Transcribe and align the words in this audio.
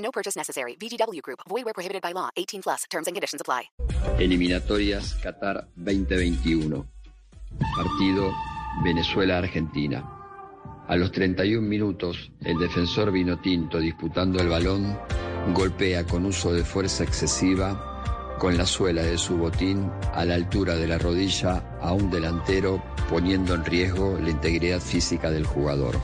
No 0.00 0.10
purchase 0.10 0.36
necessary. 0.36 0.76
VGW 0.76 1.22
Group. 1.22 1.40
Void 1.48 1.64
where 1.64 1.74
prohibited 1.74 2.02
by 2.02 2.12
law. 2.12 2.30
18 2.36 2.62
plus. 2.62 2.84
Terms 2.90 3.06
and 3.06 3.14
conditions 3.14 3.40
apply. 3.40 3.70
Eliminatorias 4.18 5.14
Qatar 5.22 5.68
2021. 5.76 6.86
Partido 7.76 8.32
Venezuela-Argentina. 8.82 10.04
A 10.88 10.96
los 10.96 11.12
31 11.12 11.68
minutos, 11.68 12.32
el 12.40 12.58
defensor 12.58 13.12
Vinotinto, 13.12 13.78
disputando 13.78 14.40
el 14.40 14.48
balón, 14.48 14.98
golpea 15.54 16.04
con 16.04 16.26
uso 16.26 16.52
de 16.52 16.64
fuerza 16.64 17.04
excesiva 17.04 17.86
con 18.40 18.56
la 18.56 18.64
suela 18.64 19.02
de 19.02 19.18
su 19.18 19.36
botín 19.36 19.90
a 20.14 20.24
la 20.24 20.34
altura 20.34 20.74
de 20.74 20.88
la 20.88 20.96
rodilla 20.96 21.62
a 21.80 21.92
un 21.92 22.10
delantero, 22.10 22.82
poniendo 23.10 23.54
en 23.54 23.64
riesgo 23.66 24.18
la 24.18 24.30
integridad 24.30 24.80
física 24.80 25.30
del 25.30 25.44
jugador. 25.44 26.00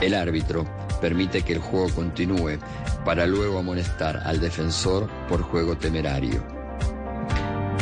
El 0.00 0.14
árbitro 0.14 0.66
permite 1.00 1.42
que 1.42 1.54
el 1.54 1.58
juego 1.58 1.88
continúe 1.94 2.58
para 3.04 3.26
luego 3.26 3.58
amonestar 3.58 4.22
al 4.24 4.40
defensor 4.40 5.08
por 5.28 5.42
juego 5.42 5.76
temerario. 5.76 6.44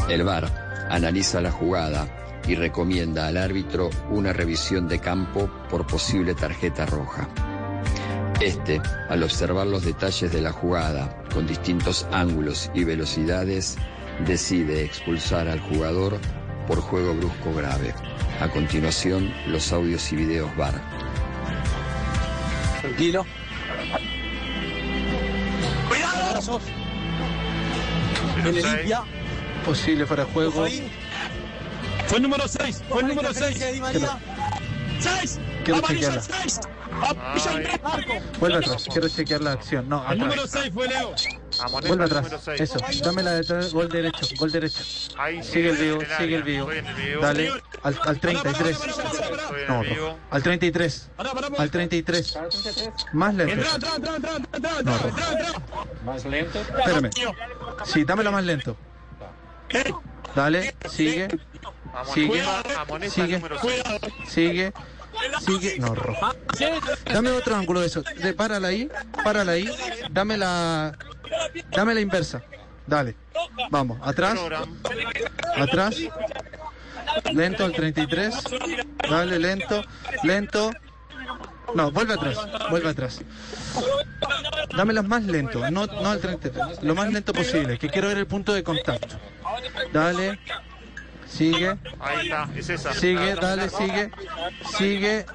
El 0.09 0.25
VAR 0.25 0.87
analiza 0.91 1.41
la 1.41 1.51
jugada 1.51 2.07
y 2.47 2.55
recomienda 2.55 3.27
al 3.27 3.37
árbitro 3.37 3.91
una 4.11 4.33
revisión 4.33 4.89
de 4.89 4.99
campo 4.99 5.51
por 5.69 5.87
posible 5.87 6.35
tarjeta 6.35 6.87
roja. 6.87 7.29
Este, 8.41 8.81
al 9.09 9.23
observar 9.23 9.67
los 9.67 9.85
detalles 9.85 10.33
de 10.33 10.41
la 10.41 10.53
jugada 10.53 11.25
con 11.35 11.47
distintos 11.47 12.07
ángulos 12.13 12.71
y 12.73 12.85
velocidades, 12.85 13.77
decide 14.27 14.85
expulsar 14.85 15.49
al 15.49 15.61
jugador 15.61 16.19
por 16.67 16.81
juego 16.81 17.15
brusco 17.15 17.53
grave. 17.55 17.95
A 18.41 18.49
continuación, 18.49 19.33
los 19.49 19.73
audios 19.73 20.13
y 20.13 20.17
videos 20.17 20.55
VAR. 20.57 21.08
Tranquilo. 22.99 23.25
¡Cuidado! 25.89 26.61
Viene 28.43 28.61
limpia. 28.61 29.05
Posible 29.65 30.05
fuera 30.05 30.25
de 30.25 30.33
juego. 30.33 30.67
Fue 32.09 32.17
el 32.17 32.23
número 32.25 32.49
6. 32.49 32.83
Fue 32.89 33.03
el 33.03 33.07
número 33.07 33.33
6. 33.33 33.57
6. 34.99 35.41
Quiero 35.65 35.81
chequearla. 35.83 36.23
Vuelve 38.41 38.59
atrás, 38.59 38.87
quiero 38.91 39.09
chequear 39.09 39.43
la 39.43 39.53
acción. 39.53 39.89
No, 39.89 39.99
El 39.99 40.05
atrás. 40.05 40.19
número 40.19 40.47
6 40.49 40.71
fue 40.75 40.89
Leo. 40.89 41.15
Vuelve 41.87 42.05
atrás. 42.05 42.49
Eso, 42.59 42.79
dame 43.03 43.23
la 43.23 43.41
de 43.41 43.71
gol 43.71 43.89
derecho, 43.89 44.27
gol 44.39 44.53
derecho. 44.53 44.83
Sigue 45.43 45.71
el 45.71 45.77
vivo, 45.77 46.01
sigue 46.19 46.37
el 46.37 46.43
vivo. 46.43 46.69
Dale 47.21 47.53
al, 47.83 47.99
al 48.05 48.21
33. 48.21 48.79
No, 49.69 49.83
rojo. 49.83 50.19
Al 50.31 50.43
33. 50.43 51.11
Al 51.59 51.71
33. 51.71 52.39
Más 53.13 53.35
lento. 53.35 53.57
No, 53.57 53.75
entra, 53.75 53.91
rojo. 54.85 55.09
entra. 55.09 55.63
Más 56.05 56.25
lento. 56.25 56.61
Espérame. 56.61 57.11
Sí, 57.85 58.05
dámelo 58.05 58.33
más 58.33 58.45
lento. 58.45 58.77
Dale, 60.35 60.75
sigue. 60.89 61.29
Sigue. 62.15 62.43
Sigue. 63.11 63.43
Sigue. 64.27 64.73
Sigue. 65.41 65.79
No, 65.79 65.95
rojo. 65.95 66.31
Dame 67.13 67.31
otro 67.31 67.57
ángulo 67.57 67.81
de 67.81 67.87
eso. 67.87 68.03
De, 68.03 68.33
párala 68.35 68.69
ahí. 68.69 68.91
Párala 69.25 69.53
ahí. 69.53 69.69
Dame 70.11 70.37
la. 70.37 70.97
Dame 71.71 71.95
la 71.95 72.01
inversa. 72.01 72.43
Dale. 72.87 73.17
Vamos. 73.71 73.99
Atrás. 74.03 74.39
Atrás. 75.57 75.97
Lento 77.33 77.65
al 77.65 77.73
33. 77.73 78.35
Dale, 79.09 79.39
lento. 79.39 79.83
Lento. 80.23 80.71
No, 81.75 81.91
vuelve 81.91 82.15
atrás. 82.15 82.39
Vuelve 82.71 82.89
atrás. 82.89 83.21
Dámelas 84.77 85.05
más 85.05 85.25
lento. 85.25 85.71
No, 85.71 85.87
no 85.87 86.11
al 86.11 86.21
33. 86.21 86.83
Lo 86.83 86.95
más 86.95 87.13
lento 87.13 87.33
posible. 87.33 87.79
Que 87.79 87.89
quiero 87.89 88.09
ver 88.09 88.19
el 88.19 88.27
punto 88.27 88.53
de 88.53 88.63
contacto. 88.63 89.17
Dale. 89.93 90.39
Sigue. 91.27 91.77
Ahí 92.01 92.27
está, 92.27 92.49
es 92.57 92.71
esa. 92.71 92.95
Sigue, 92.95 93.35
dale, 93.35 93.69
sigue, 93.69 94.11
sigue. 94.79 95.27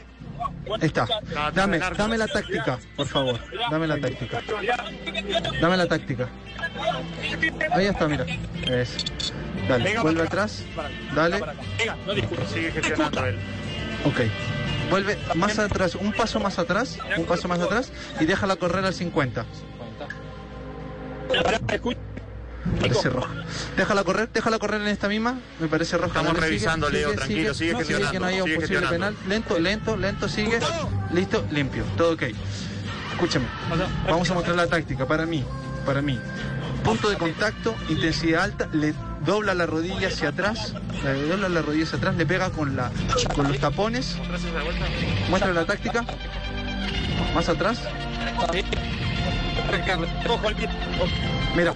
Está. 0.82 1.08
Dame, 1.54 1.80
dame 1.80 2.18
la 2.18 2.28
táctica, 2.28 2.80
por 2.96 3.08
favor. 3.08 3.40
Dame 3.70 3.88
la 3.88 4.00
táctica. 4.00 4.42
Dame 5.62 5.78
la 5.78 5.88
táctica. 5.88 6.30
Ahí 7.72 7.86
está, 7.86 8.08
mira. 8.08 8.26
Dale, 9.68 10.00
vuelve 10.00 10.24
atrás. 10.24 10.64
Dale. 11.16 11.42
Sigue 12.52 12.72
gestionando 12.72 13.26
él. 13.26 13.38
Ok. 14.06 14.22
Vuelve 14.90 15.18
más 15.36 15.58
atrás, 15.58 15.96
un 15.96 16.12
paso 16.12 16.40
más 16.40 16.60
atrás, 16.60 17.00
un 17.18 17.26
paso 17.26 17.48
más 17.48 17.60
atrás 17.60 17.92
y 18.20 18.26
déjala 18.26 18.56
correr 18.58 18.86
al 18.86 18.94
50. 18.94 19.46
Parece 22.90 23.10
roja. 23.10 23.30
Déjala 23.78 24.04
correr, 24.04 24.30
déjala 24.34 24.60
correr 24.60 24.82
en 24.82 24.88
esta 24.88 25.08
misma. 25.08 25.40
Me 25.60 25.68
parece 25.68 25.98
roja. 25.98 26.08
Estamos 26.08 26.34
Dale, 26.34 26.48
revisando, 26.48 26.90
Leo, 26.90 27.14
tranquilo, 27.14 27.54
sigue 27.54 27.76
gestionando, 27.76 28.12
que 28.12 28.20
no 28.20 28.26
haya 28.26 28.44
un 28.44 28.56
posible 28.56 28.88
penal. 28.88 29.16
Lento, 29.28 29.60
lento, 29.60 29.98
lento, 29.98 30.28
sigue. 30.28 30.60
Listo, 31.14 31.46
limpio. 31.52 31.86
Todo 31.98 32.14
ok. 32.14 32.24
Escúchame. 33.14 33.46
Vamos 34.08 34.30
a 34.30 34.34
mostrar 34.34 34.56
la 34.56 34.68
táctica. 34.68 35.08
Para 35.08 35.26
mí, 35.26 35.46
para 35.86 36.02
mí. 36.02 36.20
Punto 36.84 37.10
de 37.10 37.16
contacto, 37.16 37.74
intensidad 37.88 38.44
alta, 38.44 38.68
le 38.74 38.94
dobla 39.26 39.54
la 39.54 39.66
rodilla 39.66 40.10
hacia 40.10 40.30
atrás, 40.30 40.74
le 41.02 41.28
dobla 41.28 41.48
la 41.48 41.62
rodilla 41.62 41.86
hacia 41.86 41.98
atrás, 41.98 42.16
le 42.18 42.26
pega 42.26 42.50
con 42.50 42.76
la 42.76 42.92
con 43.34 43.48
los 43.48 43.58
tapones. 43.60 44.18
Muestra 45.30 45.54
la 45.54 45.66
táctica. 45.66 46.04
Más 47.34 47.48
atrás. 47.48 47.80
Mira. 51.56 51.76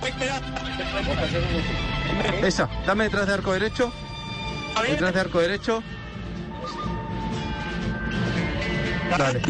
Esa, 2.41 2.69
dame 2.85 3.05
detrás 3.05 3.27
de 3.27 3.33
arco 3.33 3.53
derecho. 3.53 3.91
Detrás 4.87 5.13
de 5.13 5.19
arco 5.19 5.39
derecho. 5.39 5.83
Dale. 9.17 9.41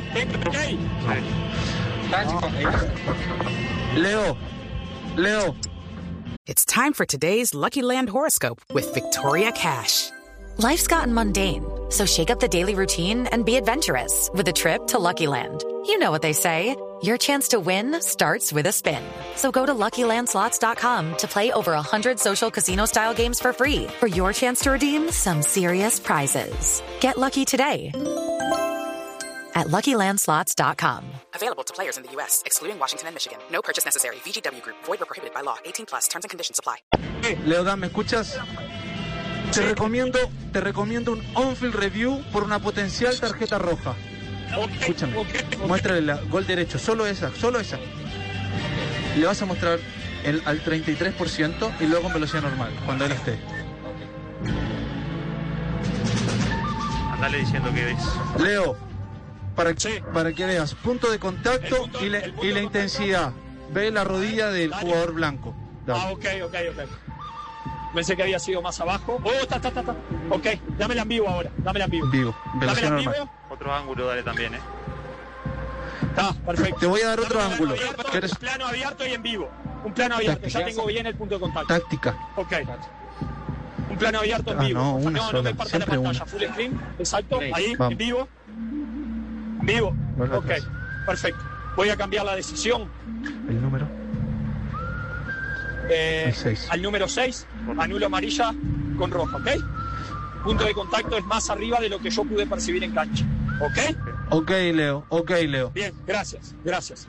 Leo. 3.96 4.38
Leo. 5.16 5.56
It's 6.46 6.64
time 6.64 6.94
for 6.94 7.06
today's 7.06 7.54
Lucky 7.54 7.82
Land 7.82 8.10
horoscope 8.10 8.62
with 8.74 8.94
Victoria 8.94 9.52
Cash. 9.52 10.12
Life's 10.58 10.88
gotten 10.88 11.14
mundane, 11.14 11.66
so 11.90 12.06
shake 12.06 12.30
up 12.30 12.40
the 12.40 12.48
daily 12.48 12.74
routine 12.76 13.28
and 13.28 13.46
be 13.46 13.58
adventurous 13.58 14.30
with 14.34 14.48
a 14.48 14.54
trip 14.54 14.88
to 14.88 15.00
Lucky 15.00 15.28
Land. 15.28 15.64
You 15.86 15.98
know 16.00 16.12
what 16.12 16.22
they 16.22 16.34
say. 16.34 16.76
Your 17.04 17.18
chance 17.18 17.50
to 17.50 17.60
win 17.60 18.02
starts 18.02 18.54
with 18.54 18.66
a 18.68 18.72
spin. 18.72 19.04
So 19.36 19.52
go 19.52 19.66
to 19.66 19.74
LuckyLandSlots.com 19.74 21.18
to 21.18 21.28
play 21.28 21.52
over 21.52 21.74
100 21.74 22.18
social 22.20 22.50
casino-style 22.50 23.14
games 23.14 23.40
for 23.40 23.52
free 23.52 23.88
for 24.00 24.08
your 24.08 24.32
chance 24.32 24.62
to 24.62 24.72
redeem 24.72 25.12
some 25.12 25.42
serious 25.42 26.00
prizes. 26.00 26.82
Get 27.02 27.18
lucky 27.18 27.44
today 27.46 27.92
at 29.56 29.68
LuckyLandSlots.com. 29.68 31.04
Available 31.36 31.64
to 31.64 31.74
players 31.74 31.98
in 31.98 32.04
the 32.04 32.12
U.S., 32.14 32.42
excluding 32.46 32.80
Washington 32.80 33.08
and 33.08 33.16
Michigan. 33.16 33.40
No 33.52 33.62
purchase 33.62 33.86
necessary. 33.86 34.16
VGW 34.18 34.62
Group, 34.62 34.78
void 34.84 35.00
where 35.00 35.06
prohibited 35.06 35.34
by 35.34 35.42
law. 35.42 35.58
18 35.66 35.86
plus 35.86 36.08
terms 36.08 36.26
and 36.26 36.30
conditions 36.30 36.60
apply. 36.60 36.78
Leo, 37.46 37.64
Dan, 37.64 37.80
¿me 37.80 37.88
escuchas? 37.88 38.38
Te 39.54 39.62
recomiendo, 39.62 40.20
te 40.52 40.62
recomiendo 40.62 41.14
un 41.14 41.24
on-field 41.36 41.76
review 41.76 42.24
por 42.32 42.44
una 42.44 42.60
potencial 42.60 43.20
tarjeta 43.20 43.58
roja. 43.60 43.96
Escúchame. 44.80 45.14
Muéstrale 45.68 46.02
la 46.02 46.16
gol 46.30 46.46
derecho, 46.48 46.80
solo 46.80 47.06
esa, 47.06 47.32
solo 47.36 47.60
esa. 47.60 47.78
Le 49.18 49.26
vas 49.26 49.42
a 49.42 49.46
mostrar 49.46 49.80
el, 50.24 50.42
al 50.46 50.64
33% 50.64 51.72
y 51.80 51.86
luego 51.86 52.08
en 52.08 52.14
velocidad 52.14 52.42
normal, 52.44 52.72
cuando 52.86 53.06
él 53.06 53.12
esté. 53.14 53.38
Andale 57.14 57.40
diciendo 57.40 57.74
que 57.74 57.92
es. 57.92 57.98
Leo, 58.40 58.78
para 59.56 59.74
que, 59.74 60.04
para 60.14 60.34
que 60.34 60.46
veas, 60.46 60.74
punto 60.76 61.10
de 61.12 61.20
contacto 61.20 61.90
y, 62.02 62.10
la- 62.10 62.22
y 62.42 62.52
la 62.52 62.62
intensidad. 62.62 63.32
Ve 63.72 63.92
la 63.92 64.04
rodilla 64.04 64.50
del 64.50 64.72
jugador 64.74 65.14
blanco. 65.14 65.54
Dale. 65.86 66.00
Ah, 66.02 66.12
ok, 66.12 66.26
ok, 66.46 66.56
ok. 66.74 66.90
Pensé 67.94 68.16
que 68.16 68.24
había 68.24 68.40
sido 68.40 68.62
más 68.62 68.80
abajo. 68.80 69.20
Oh, 69.24 69.32
está, 69.32 69.56
está, 69.58 69.70
está, 69.70 69.80
está. 69.82 69.96
Ok, 70.30 70.46
dámela 70.78 71.02
en 71.02 71.08
vivo 71.10 71.28
ahora. 71.28 71.50
Dámela 71.58 71.86
en 71.86 71.92
vivo. 71.92 72.08
Vivo, 72.08 72.36
velocidad 72.56 72.90
Dámela 72.92 73.00
en 73.00 73.06
normal. 73.06 73.14
vivo. 73.26 73.37
Otro 73.58 73.74
ángulo, 73.74 74.06
dale 74.06 74.24
también, 74.24 74.54
¿eh? 74.54 74.60
Está, 76.10 76.34
perfecto. 76.46 76.80
Te 76.80 76.86
voy 76.88 77.02
a 77.02 77.08
dar 77.08 77.20
otro 77.20 77.40
Dame 77.40 77.54
ángulo. 77.56 77.74
plano 77.76 77.84
abierto, 77.92 78.12
¿Quieres 78.12 78.32
Un 78.32 78.38
plano 78.38 78.68
abierto 78.68 79.08
y 79.08 79.12
en 79.14 79.24
vivo. 79.24 79.50
Un 79.84 79.94
plano 79.94 80.16
abierto, 80.16 80.48
ya 80.48 80.66
tengo 80.66 80.86
bien 80.86 81.06
el 81.08 81.16
punto 81.16 81.36
de 81.36 81.42
contacto. 81.42 81.68
táctica? 81.68 82.16
Ok. 82.36 82.54
Un 83.90 83.98
plano 83.98 84.20
abierto 84.20 84.52
en 84.52 84.60
Ah, 84.60 84.64
vivo. 84.64 84.80
no, 84.80 84.96
una 84.96 85.10
no, 85.12 85.18
no 85.26 85.32
sola, 85.32 85.42
me 85.44 85.56
parta 85.56 85.80
la 85.80 85.86
pantalla. 85.86 86.10
una. 86.10 86.26
Full 86.26 86.42
screen, 86.52 86.82
exacto. 87.00 87.40
Ahí, 87.54 87.76
Vamos. 87.76 87.92
en 87.94 87.98
vivo. 87.98 88.28
En 88.48 89.66
vivo. 89.66 89.92
Vuelve 90.18 90.38
Ok, 90.38 90.44
atrás. 90.46 90.68
perfecto. 91.06 91.44
Voy 91.76 91.90
a 91.90 91.96
cambiar 91.98 92.26
la 92.26 92.36
decisión 92.36 92.90
El 93.50 93.62
número. 93.62 93.88
eh, 95.90 96.26
El 96.28 96.34
seis. 96.36 96.68
al 96.70 96.82
número 96.82 97.08
6. 97.08 97.48
Anulo 97.80 98.06
amarilla 98.08 98.54
con 98.98 99.10
roja, 99.12 99.38
¿ok? 99.38 99.48
Punto 100.44 100.64
de 100.64 100.74
contacto 100.74 101.18
es 101.18 101.26
más 101.26 101.50
arriba 101.50 101.80
de 101.80 101.90
lo 101.90 102.00
que 102.00 102.10
yo 102.10 102.24
pude 102.24 102.46
percibir 102.46 102.84
en 102.84 102.94
cancha. 102.94 103.26
¿Ok? 103.60 103.78
Ok, 104.30 104.52
Leo. 104.74 105.06
Ok, 105.10 105.32
Leo. 105.48 105.72
Bien, 105.72 105.94
gracias, 106.06 106.56
gracias. 106.64 107.08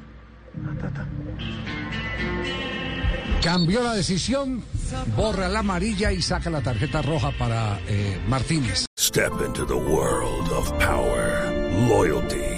Cambió 3.42 3.82
la 3.82 3.94
decisión, 3.94 4.62
borra 5.16 5.48
la 5.48 5.60
amarilla 5.60 6.12
y 6.12 6.20
saca 6.22 6.50
la 6.50 6.60
tarjeta 6.60 7.02
roja 7.02 7.30
para 7.38 7.78
eh, 7.86 8.20
Martínez. 8.26 8.86
Step 8.98 9.32
into 9.46 9.64
the 9.64 9.74
world 9.74 10.50
of 10.52 10.70
power, 10.78 11.50
loyalty, 11.88 12.57